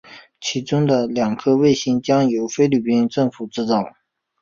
[0.39, 3.83] 其中的两颗卫星将由菲律宾政府制造。